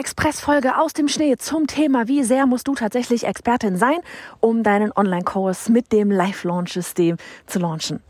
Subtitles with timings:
[0.00, 3.98] Expressfolge aus dem Schnee zum Thema, wie sehr musst du tatsächlich Expertin sein,
[4.40, 8.00] um deinen Online-Kurs mit dem Live-Launch-System zu launchen.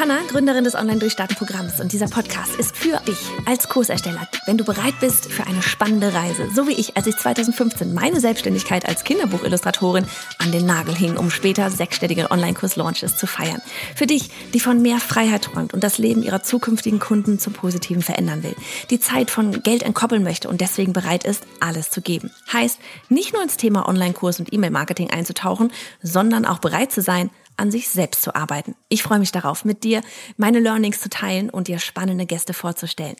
[0.00, 4.94] Johanna, Gründerin des Online-Durchstarten-Programms und dieser Podcast ist für dich als Kursersteller, wenn du bereit
[4.98, 10.06] bist für eine spannende Reise, so wie ich, als ich 2015 meine Selbstständigkeit als Kinderbuchillustratorin
[10.38, 13.60] an den Nagel hing, um später sechsstellige Online-Kurs-Launches zu feiern.
[13.94, 18.00] Für dich, die von mehr Freiheit träumt und das Leben ihrer zukünftigen Kunden zum Positiven
[18.00, 18.56] verändern will,
[18.88, 22.30] die Zeit von Geld entkoppeln möchte und deswegen bereit ist, alles zu geben.
[22.50, 22.78] Heißt,
[23.10, 25.70] nicht nur ins Thema Online-Kurs und E-Mail-Marketing einzutauchen,
[26.02, 27.28] sondern auch bereit zu sein,
[27.60, 28.74] an sich selbst zu arbeiten.
[28.88, 30.00] Ich freue mich darauf, mit dir
[30.36, 33.16] meine Learnings zu teilen und dir spannende Gäste vorzustellen.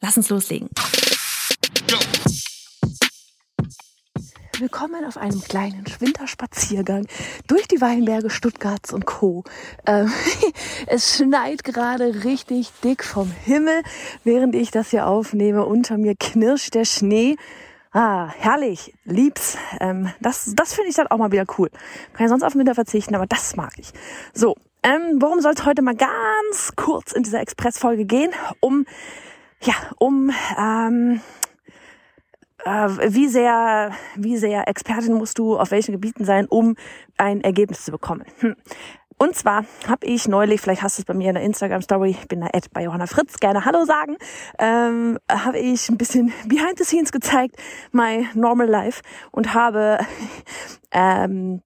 [0.00, 0.68] Lass uns loslegen.
[4.58, 7.06] Willkommen auf einem kleinen Winterspaziergang
[7.46, 9.42] durch die Weinberge Stuttgarts und Co.
[9.86, 10.12] Ähm,
[10.86, 13.82] es schneit gerade richtig dick vom Himmel,
[14.22, 15.64] während ich das hier aufnehme.
[15.64, 17.36] Unter mir knirscht der Schnee.
[17.92, 19.58] Ah, herrlich, lieb's.
[19.80, 21.70] Ähm, das das finde ich dann auch mal wieder cool.
[22.12, 23.92] Kann ja sonst auf den Winter verzichten, aber das mag ich.
[24.32, 28.30] So, ähm, worum soll es heute mal ganz kurz in dieser Expressfolge gehen?
[28.60, 28.86] Um,
[29.62, 31.20] ja, um, ähm,
[32.64, 36.76] äh, wie sehr, wie sehr Expertin musst du auf welchen Gebieten sein, um
[37.16, 38.24] ein Ergebnis zu bekommen?
[38.38, 38.54] Hm.
[39.22, 42.26] Und zwar habe ich neulich, vielleicht hast du es bei mir in der Instagram-Story, ich
[42.26, 44.16] bin da Ad bei Johanna Fritz, gerne Hallo sagen,
[44.58, 47.56] ähm, habe ich ein bisschen behind the scenes gezeigt,
[47.92, 49.98] my normal life und habe
[50.90, 51.60] ähm,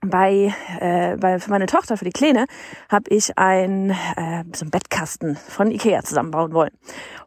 [0.00, 2.46] bei, äh, bei für meine Tochter, für die Kleine,
[2.90, 6.76] habe ich ein äh, so einen Bettkasten von Ikea zusammenbauen wollen.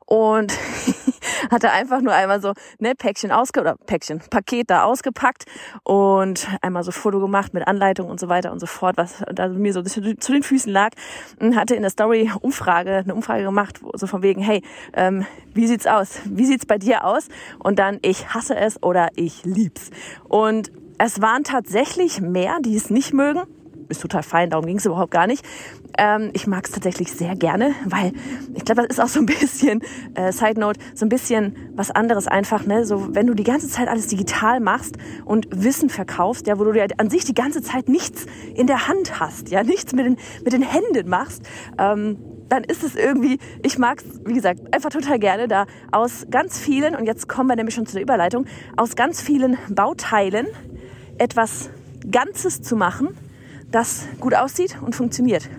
[0.06, 0.54] Und
[1.52, 5.46] hatte einfach nur einmal so ne Päckchen ausge oder Päckchen, Paket da ausgepackt
[5.84, 9.48] und einmal so Foto gemacht mit Anleitung und so weiter und so fort, was da
[9.48, 10.92] mir so zu den Füßen lag.
[11.40, 14.62] Und hatte in der Story Umfrage, eine Umfrage gemacht, so von wegen, hey,
[14.94, 16.20] ähm, wie sieht's aus?
[16.26, 17.28] Wie sieht's bei dir aus?
[17.60, 19.90] Und dann, ich hasse es oder ich lieb's.
[20.28, 23.44] Und es waren tatsächlich mehr, die es nicht mögen.
[23.88, 25.46] Ist total fein, darum ging es überhaupt gar nicht.
[25.98, 28.14] Ähm, ich mag es tatsächlich sehr gerne, weil
[28.56, 29.82] ich glaube, das ist auch so ein bisschen,
[30.16, 32.86] äh, Side Note, so ein bisschen was anderes einfach, ne?
[32.86, 36.74] So, wenn du die ganze Zeit alles digital machst und Wissen verkaufst, ja, wo du
[36.74, 38.26] ja an sich die ganze Zeit nichts
[38.56, 41.44] in der Hand hast, ja, nichts mit den, mit den Händen machst,
[41.78, 42.18] ähm,
[42.50, 46.60] dann ist es irgendwie, ich mag es, wie gesagt, einfach total gerne, da aus ganz
[46.60, 48.46] vielen, und jetzt kommen wir nämlich schon zu der Überleitung,
[48.78, 50.48] aus ganz vielen Bauteilen
[51.18, 51.70] etwas
[52.12, 53.10] Ganzes zu machen,
[53.76, 55.50] das gut aussieht und funktioniert.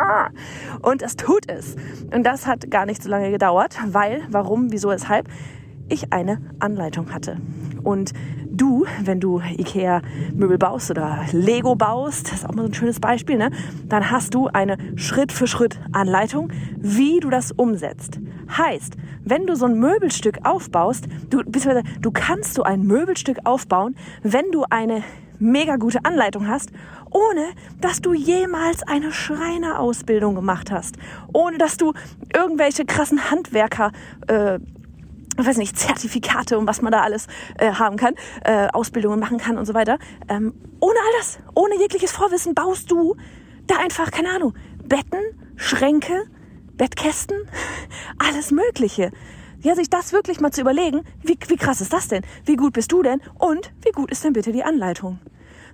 [0.82, 1.76] und das tut es.
[2.10, 5.28] Und das hat gar nicht so lange gedauert, weil, warum, wieso, weshalb,
[5.90, 7.36] ich eine Anleitung hatte.
[7.82, 8.12] Und
[8.50, 10.00] du, wenn du Ikea
[10.32, 13.50] Möbel baust oder Lego baust, das ist auch mal so ein schönes Beispiel, ne?
[13.88, 18.20] Dann hast du eine Schritt für Schritt Anleitung, wie du das umsetzt.
[18.56, 24.50] Heißt, wenn du so ein Möbelstück aufbaust, du, du kannst so ein Möbelstück aufbauen, wenn
[24.50, 25.02] du eine
[25.40, 26.70] mega gute Anleitung hast,
[27.10, 27.50] ohne
[27.80, 30.96] dass du jemals eine Schreinerausbildung gemacht hast,
[31.32, 31.92] ohne dass du
[32.34, 33.92] irgendwelche krassen Handwerker
[34.28, 34.58] äh,
[35.36, 37.26] weiß nicht, Zertifikate und was man da alles
[37.58, 39.98] äh, haben kann, äh, Ausbildungen machen kann und so weiter.
[40.28, 43.16] Ähm, ohne all das, ohne jegliches Vorwissen baust du
[43.66, 44.54] da einfach, keine Ahnung,
[44.84, 45.20] Betten,
[45.56, 46.24] Schränke,
[46.76, 47.36] Bettkästen,
[48.18, 49.12] alles Mögliche.
[49.62, 52.22] Ja, sich das wirklich mal zu überlegen, wie, wie krass ist das denn?
[52.46, 53.20] Wie gut bist du denn?
[53.38, 55.18] Und wie gut ist denn bitte die Anleitung?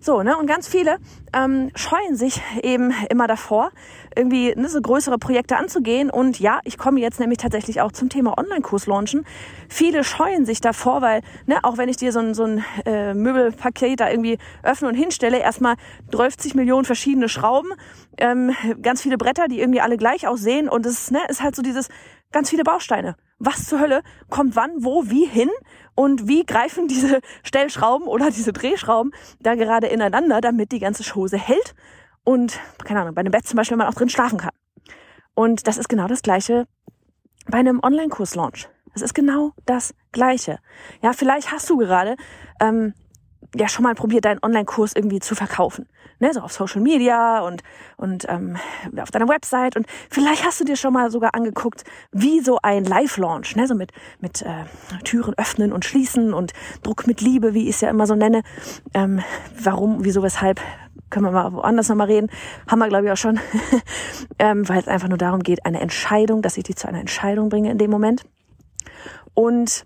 [0.01, 0.37] So, ne?
[0.37, 0.99] Und ganz viele
[1.33, 3.71] ähm, scheuen sich eben immer davor,
[4.15, 6.11] irgendwie ne, so größere Projekte anzugehen.
[6.11, 9.25] Und ja, ich komme jetzt nämlich tatsächlich auch zum Thema Online-Kurs launchen.
[9.69, 13.15] Viele scheuen sich davor, weil, ne, auch wenn ich dir so ein, so ein äh,
[13.15, 15.77] Möbelpaket da irgendwie öffne und hinstelle, erstmal
[16.11, 17.71] 30 Millionen verschiedene Schrauben,
[18.19, 18.53] ähm,
[18.83, 20.69] ganz viele Bretter, die irgendwie alle gleich aussehen.
[20.69, 21.89] Und es ne, ist halt so dieses
[22.33, 23.17] ganz viele Bausteine.
[23.39, 25.51] Was zur Hölle kommt wann, wo, wie hin?
[25.97, 31.37] und wie greifen diese Stellschrauben oder diese Drehschrauben da gerade ineinander, damit die ganze Chose
[31.37, 31.75] hält
[32.23, 34.53] und, keine Ahnung, bei einem Bett zum Beispiel man auch drin schlafen kann.
[35.35, 36.67] Und das ist genau das Gleiche
[37.49, 38.69] bei einem Online-Kurs-Launch.
[38.95, 40.59] Es ist genau das Gleiche.
[41.03, 42.17] Ja, vielleicht hast du gerade
[42.61, 42.95] ähm,
[43.57, 45.89] ja schon mal probiert, deinen Online-Kurs irgendwie zu verkaufen.
[46.19, 47.63] Ne, so auf Social Media und,
[47.99, 48.57] und ähm,
[48.99, 49.77] auf deiner Website.
[49.77, 53.75] Und vielleicht hast du dir schon mal sogar angeguckt, wie so ein Live-Launch, ne, so
[53.75, 54.65] mit, mit äh,
[55.05, 58.43] Türen öffnen und schließen und Druck mit Liebe, wie ich es ja immer so nenne.
[58.95, 59.21] Ähm,
[59.63, 60.61] warum, wieso, weshalb,
[61.11, 62.31] können wir mal woanders nochmal reden.
[62.67, 63.39] Haben wir, glaube ich, auch schon.
[64.39, 67.51] ähm, weil es einfach nur darum geht, eine Entscheidung, dass ich dich zu einer Entscheidung
[67.51, 68.23] bringe in dem Moment.
[69.35, 69.85] Und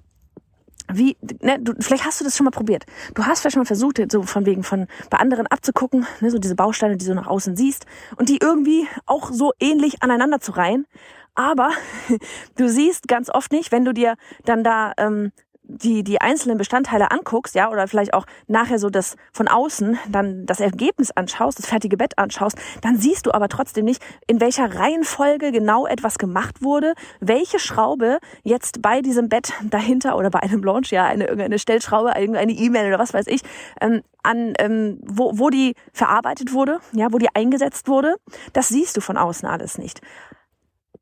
[0.92, 2.84] wie, ne, du, vielleicht hast du das schon mal probiert.
[3.14, 6.38] Du hast vielleicht schon mal versucht, so von wegen von bei anderen abzugucken, ne, so
[6.38, 10.52] diese Bausteine, die du nach außen siehst und die irgendwie auch so ähnlich aneinander zu
[10.52, 10.86] reihen.
[11.34, 11.70] Aber
[12.56, 15.32] du siehst ganz oft nicht, wenn du dir dann da ähm,
[15.70, 20.46] die, die einzelnen Bestandteile anguckst, ja, oder vielleicht auch nachher so das von außen dann
[20.46, 24.74] das Ergebnis anschaust, das fertige Bett anschaust, dann siehst du aber trotzdem nicht, in welcher
[24.74, 30.62] Reihenfolge genau etwas gemacht wurde, welche Schraube jetzt bei diesem Bett dahinter oder bei einem
[30.62, 33.42] Launch, ja, eine, irgendeine Stellschraube, irgendeine E-Mail oder was weiß ich,
[33.80, 38.16] ähm, an, ähm, wo, wo die verarbeitet wurde, ja, wo die eingesetzt wurde,
[38.52, 40.00] das siehst du von außen alles nicht.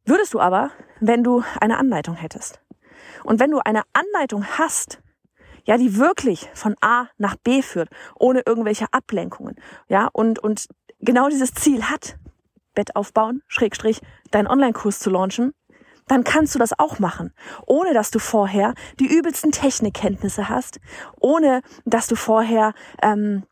[0.05, 0.71] Würdest du aber,
[1.01, 2.61] wenn du eine Anleitung hättest.
[3.25, 5.01] Und wenn du eine Anleitung hast,
[5.65, 9.57] ja, die wirklich von A nach B führt, ohne irgendwelche Ablenkungen,
[9.89, 10.67] ja, und, und
[11.01, 12.17] genau dieses Ziel hat,
[12.75, 14.01] Bett aufbauen, Schrägstrich,
[14.31, 15.53] deinen Online-Kurs zu launchen,
[16.07, 17.33] dann kannst du das auch machen,
[17.67, 20.81] ohne dass du vorher die übelsten Technikkenntnisse hast,
[21.21, 22.73] ohne dass du vorher
[23.03, 23.45] ähm,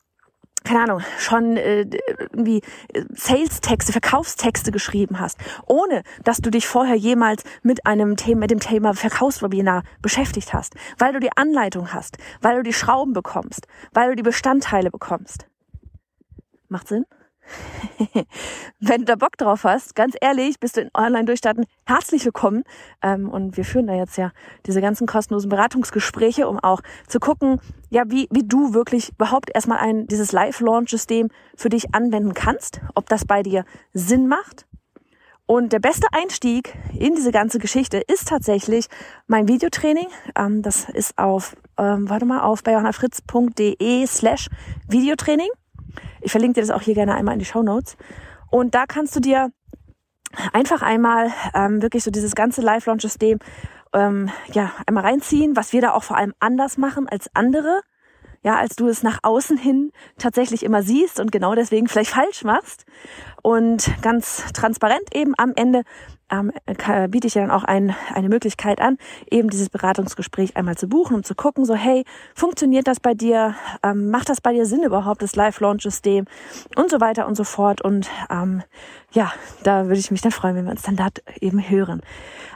[0.66, 1.86] keine Ahnung, schon äh,
[2.18, 2.60] irgendwie
[2.92, 8.50] äh, Sales-Texte, Verkaufstexte geschrieben hast, ohne dass du dich vorher jemals mit einem Thema, mit
[8.50, 13.66] dem Thema Verkaufswebinar beschäftigt hast, weil du die Anleitung hast, weil du die Schrauben bekommst,
[13.92, 15.46] weil du die Bestandteile bekommst.
[16.68, 17.04] Macht Sinn?
[18.80, 22.64] Wenn du da Bock drauf hast, ganz ehrlich, bist du in Online-Durchstarten herzlich willkommen.
[23.02, 24.32] Ähm, und wir führen da jetzt ja
[24.66, 27.60] diese ganzen kostenlosen Beratungsgespräche, um auch zu gucken,
[27.90, 33.08] ja, wie, wie du wirklich überhaupt erstmal ein, dieses Live-Launch-System für dich anwenden kannst, ob
[33.08, 34.66] das bei dir Sinn macht.
[35.46, 38.86] Und der beste Einstieg in diese ganze Geschichte ist tatsächlich
[39.28, 40.08] mein Videotraining.
[40.36, 42.72] Ähm, das ist auf, ähm, warte mal, auf bei
[44.06, 44.48] slash
[44.88, 45.48] Videotraining.
[46.20, 47.96] Ich verlinke dir das auch hier gerne einmal in die Show Notes.
[48.50, 49.50] Und da kannst du dir
[50.52, 53.38] einfach einmal ähm, wirklich so dieses ganze Live-Launch-System
[53.92, 57.80] ähm, ja, einmal reinziehen, was wir da auch vor allem anders machen als andere.
[58.42, 62.44] Ja, als du es nach außen hin tatsächlich immer siehst und genau deswegen vielleicht falsch
[62.44, 62.84] machst.
[63.46, 65.82] Und ganz transparent eben am Ende
[66.32, 66.50] ähm,
[67.08, 68.98] biete ich dir dann auch ein, eine Möglichkeit an,
[69.30, 72.04] eben dieses Beratungsgespräch einmal zu buchen, um zu gucken, so hey,
[72.34, 73.54] funktioniert das bei dir?
[73.84, 76.24] Ähm, macht das bei dir Sinn überhaupt, das Live-Launch-System
[76.74, 77.82] und so weiter und so fort.
[77.82, 78.64] Und ähm,
[79.12, 79.32] ja,
[79.62, 81.06] da würde ich mich dann freuen, wenn wir uns dann da
[81.40, 82.00] eben hören.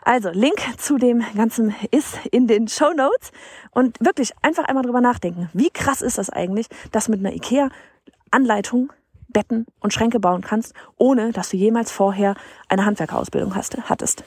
[0.02, 3.30] Also, Link zu dem Ganzen ist in den Show Notes
[3.70, 5.50] und wirklich einfach einmal drüber nachdenken.
[5.52, 8.92] Wie krass ist das eigentlich, dass mit einer IKEA-Anleitung
[9.32, 12.34] Betten und Schränke bauen kannst, ohne dass du jemals vorher
[12.68, 14.24] eine Handwerkerausbildung hast, hattest.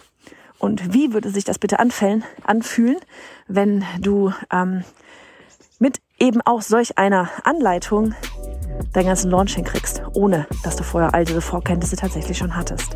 [0.60, 2.98] Und wie würde sich das bitte anfällen, anfühlen,
[3.48, 4.84] wenn du ähm,
[5.80, 8.16] mit eben auch solch einer Anleitung
[8.94, 12.96] deinen ganzen Launch hinkriegst, ohne dass du vorher all diese Vorkenntnisse tatsächlich schon hattest.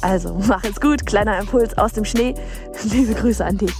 [0.00, 2.34] Also mach es gut, kleiner Impuls aus dem Schnee.
[2.84, 3.74] Liebe Grüße an dich.